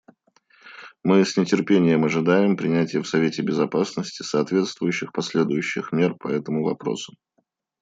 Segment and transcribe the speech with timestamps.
[1.03, 7.13] Мы с нетерпением ожидаем принятия в Совете Безопасности соответствующих последующих мер по этому вопросу.